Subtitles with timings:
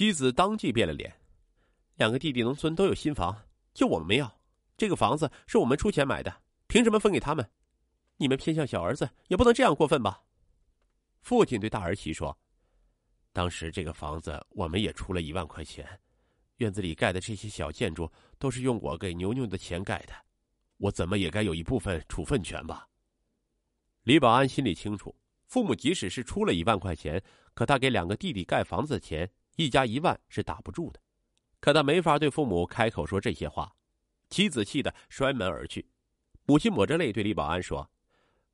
[0.00, 1.14] 妻子当即变了脸
[1.96, 3.36] ：“两个弟弟农村都有新房，
[3.74, 4.26] 就我们没有。
[4.74, 6.34] 这个房子是我们出钱买的，
[6.68, 7.46] 凭什么分给他们？
[8.16, 10.22] 你们偏向小儿子，也不能这样过分吧？”
[11.20, 12.34] 父亲对大儿媳说
[13.34, 15.86] ：“当时这个房子我们也出了一万块钱，
[16.56, 20.14] 院子里盖的这些小建筑都是用我给牛牛的钱盖的，
[20.78, 22.88] 我怎么也该有一部分处分权吧？”
[24.04, 25.14] 李保安心里清楚，
[25.44, 27.22] 父母即使是出了一万块钱，
[27.52, 29.30] 可他给两个弟弟盖房子的钱，
[29.64, 31.00] 一家一万是打不住的。
[31.60, 33.76] 可他没法对父母开口说这些话，
[34.30, 35.90] 妻子气得摔门而去。
[36.46, 37.90] 母亲抹着泪对李保安说：“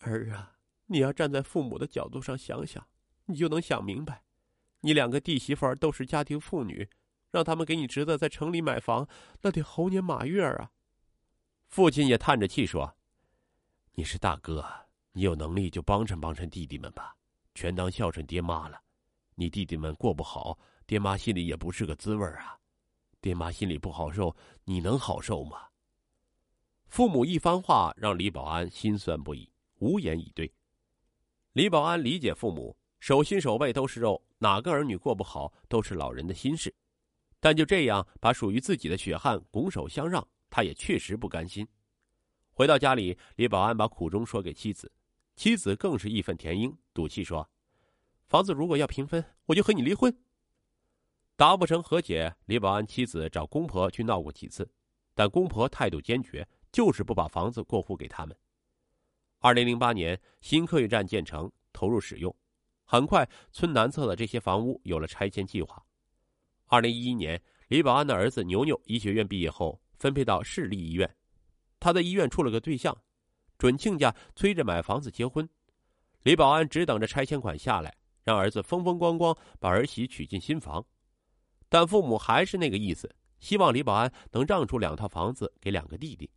[0.00, 0.56] 儿啊。”
[0.90, 2.88] 你要站在父母的角度上想想，
[3.26, 4.24] 你就能想明白。
[4.80, 6.88] 你两个弟媳妇都是家庭妇女，
[7.30, 9.06] 让他们给你侄子在城里买房，
[9.42, 10.70] 那得猴年马月啊！
[11.68, 12.96] 父亲也叹着气说
[13.94, 14.64] ：“你是大哥，
[15.12, 17.14] 你有能力就帮衬帮衬弟弟们吧，
[17.54, 18.80] 全当孝顺爹妈了。
[19.34, 22.58] 你弟弟们过不好，爹妈心里也不是个滋味啊。
[23.20, 24.34] 爹妈心里不好受，
[24.64, 25.68] 你能好受吗？”
[26.88, 30.50] 父母一番话让李保安心酸不已，无言以对。
[31.52, 36.74] 李保安理解父母手心手背都是肉，哪个儿女过不好都是老人的心事，
[37.38, 41.68] 但就这样把属于自己的血汗拱手相让，他也确实不甘心。
[42.52, 44.90] 回到家里，李保安把苦衷说给妻子，
[45.36, 47.46] 妻子更是义愤填膺，赌气说
[48.26, 50.16] ：“房子如果要平分，我就和你离婚。”
[51.38, 54.68] 达不成和解，李保安妻子找公婆去闹过几次，
[55.14, 58.36] 但公婆态度坚决，就是不把房子过户给他们。
[59.38, 62.34] 二零零八年，新客运站建成，投入使用。
[62.84, 65.80] 很快，村南侧的这些房屋有了拆迁计划。
[66.66, 71.08] 二零一一年，李保安的儿子牛牛医学院毕业后，分配到市立医院。
[71.78, 72.92] 他在医院处了个对象，
[73.56, 75.48] 准亲家催着买房子结婚。
[76.24, 80.84] 李保安只等着拆迁款下来，让儿子风风光光把儿媳娶进新房。
[81.68, 86.30] 但父母还是那个意思，希望李保安能让出两套房子给两个弟弟。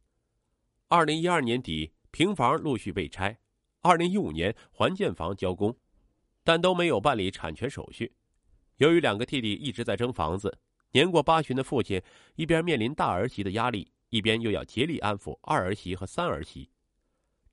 [0.87, 1.91] 二零一二年底。
[2.13, 3.39] 平房陆续被拆，
[3.79, 5.73] 二零一五年还建房交工，
[6.43, 8.13] 但都没有办理产权手续。
[8.79, 10.59] 由于两个弟弟一直在争房子，
[10.91, 12.01] 年过八旬的父亲
[12.35, 16.69] 一边面临大儿媳的压力，一边又要竭力安抚二儿媳和三儿媳。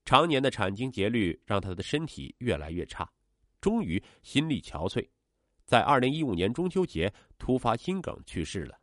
[0.05, 3.09] 常年的产经节律让他的身体越来越差，
[3.61, 5.09] 终于心力憔悴，
[5.67, 8.79] 在二零一五年中秋节突发心梗去世了。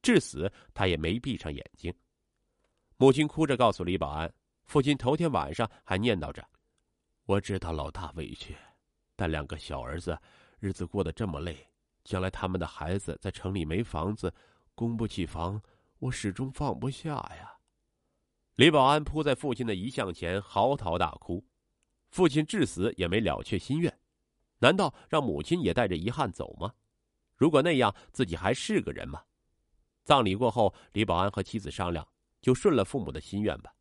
[0.00, 1.92] 至死他也没闭上眼睛。
[2.96, 4.32] 母亲哭着告诉李保安。
[4.64, 6.46] 父亲头天晚上还念叨着
[7.26, 8.54] ：“我知道老大委屈，
[9.16, 10.16] 但两个小儿子
[10.60, 11.68] 日子过得这么累，
[12.04, 14.32] 将来他们的孩子在城里没房子，
[14.76, 15.60] 供不起房，
[15.98, 17.52] 我始终放不下呀。”
[18.54, 21.44] 李保安扑在父亲的遗像前嚎啕大哭，
[22.10, 23.92] 父亲至死也没了却心愿。
[24.60, 26.72] 难道让母亲也带着遗憾走吗？
[27.40, 29.22] 如果那样，自己还是个人吗？
[30.04, 32.06] 葬礼过后，李保安和妻子商量，
[32.42, 33.74] 就顺了父母的心愿吧。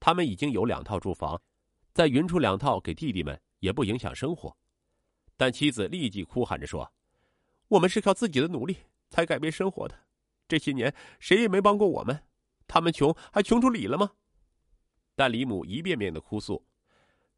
[0.00, 1.40] 他们已经有两套住房，
[1.92, 4.56] 再匀出两套给弟弟们也不影响生活。
[5.36, 6.92] 但妻子立即哭喊着说
[7.68, 8.78] ：“我们是靠自己的努力
[9.10, 9.96] 才改变生活的，
[10.48, 12.20] 这些年谁也没帮过我们，
[12.66, 14.10] 他们穷还穷出理了吗？”
[15.14, 16.66] 但李母一遍遍的哭诉：“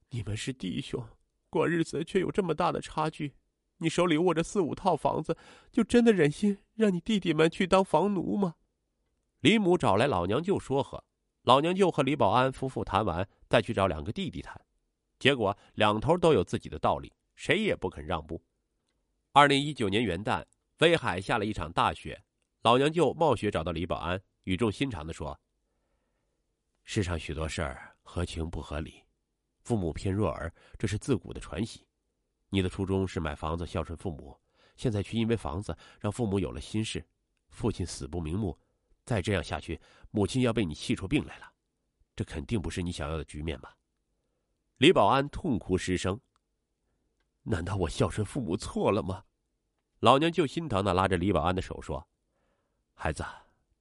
[0.08, 1.06] 你们是弟兄，
[1.50, 3.34] 过日子却有这么大的差距，
[3.78, 5.36] 你手里握着四五套房子，
[5.70, 8.56] 就真的忍心让你弟弟们去当房奴吗？”
[9.40, 11.04] 李母找来老娘舅说和。
[11.42, 14.60] 老娘舅和李保安夫妇谈完，再去找两个弟弟谈，
[15.16, 18.42] 结果两头都有自己的道理，谁也不肯让步。
[19.30, 20.44] 二零一九年元旦，
[20.78, 22.20] 威海下了一场大雪，
[22.62, 25.38] 老娘舅冒雪找到李保安，语重心长的说
[26.82, 29.04] ：“世上许多事儿合情不合理，
[29.60, 31.85] 父母偏弱儿，这是自古的传习。
[32.56, 34.34] 你的初衷是买房子孝顺父母，
[34.76, 37.06] 现在却因为房子让父母有了心事，
[37.50, 38.58] 父亲死不瞑目。”
[39.04, 39.78] 再这样下去，
[40.10, 41.52] 母亲要被你气出病来了，
[42.16, 43.76] 这肯定不是你想要的局面吧？
[44.78, 46.18] 李保安痛哭失声。
[47.42, 49.22] 难道我孝顺父母错了吗？
[49.98, 52.08] 老娘就心疼的拉着李保安的手说
[52.96, 53.22] ：“孩子，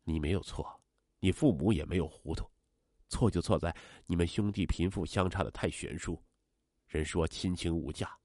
[0.04, 0.82] 你没有错，
[1.22, 2.46] 你父母也没有糊涂，
[3.08, 3.74] 错就错在
[4.06, 6.22] 你们兄弟贫富相差的太悬殊。
[6.88, 8.16] 人说亲情无价，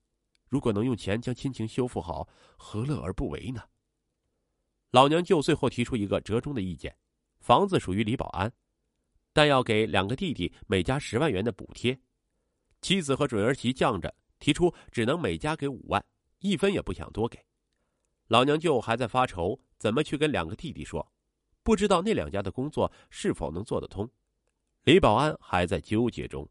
[0.51, 3.63] 如果能用钱将亲情修复好，何乐而不为呢？”
[4.93, 6.95] 老娘舅最后提出一个折中的意见：
[7.39, 8.53] 房子属于李保安，
[9.33, 11.99] 但要给两个弟弟每家十万元的补贴。
[12.83, 16.05] 妻子和准儿媳犟着提出，只能每家给五万，
[16.41, 17.39] 一分也不想多给。
[18.27, 21.13] 老娘舅还在发愁怎么去跟两个弟弟说，
[21.63, 24.11] 不知道那两家的工作是否能做得通。
[24.83, 26.49] 李保安还在纠结中。